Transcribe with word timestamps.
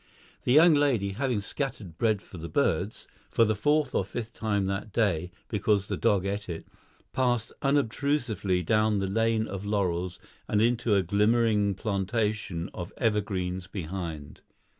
The 0.41 0.51
young 0.51 0.73
lady, 0.73 1.11
having 1.11 1.41
scattered 1.41 1.99
bread 1.99 2.23
for 2.23 2.39
the 2.39 2.49
birds 2.49 3.05
(for 3.29 3.45
the 3.45 3.53
fourth 3.53 3.93
or 3.93 4.03
fifth 4.03 4.33
time 4.33 4.65
that 4.65 4.91
day, 4.91 5.29
because 5.47 5.89
the 5.89 5.95
dog 5.95 6.25
ate 6.25 6.49
it), 6.49 6.65
passed 7.13 7.51
unobtrusively 7.61 8.63
down 8.63 8.97
the 8.97 9.05
lane 9.05 9.45
of 9.47 9.63
laurels 9.63 10.19
and 10.47 10.59
into 10.59 10.95
a 10.95 11.03
glimmering 11.03 11.75
plantation 11.75 12.67
of 12.73 12.91
evergreens 12.97 13.67
behind. 13.67 14.41